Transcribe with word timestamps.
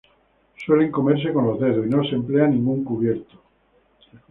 Suelen 0.65 0.89
comerse 0.89 1.31
con 1.31 1.45
los 1.45 1.59
dedos 1.59 1.85
y 1.85 1.89
no 1.91 2.03
se 2.03 2.15
emplea 2.15 2.47
ningún 2.47 2.83
cubierto. 2.83 3.37